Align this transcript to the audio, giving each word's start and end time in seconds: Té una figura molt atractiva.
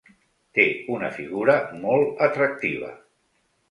Té 0.59 0.65
una 0.95 1.13
figura 1.19 1.59
molt 1.87 2.27
atractiva. 2.31 2.95